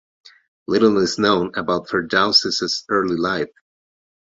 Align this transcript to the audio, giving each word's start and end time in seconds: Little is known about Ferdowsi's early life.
Little 0.67 0.97
is 0.97 1.19
known 1.19 1.51
about 1.55 1.87
Ferdowsi's 1.89 2.85
early 2.89 3.17
life. 3.17 3.51